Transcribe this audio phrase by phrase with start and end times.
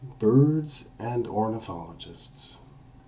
[0.17, 2.57] BIRDS AND ORNITHOLOGISTS.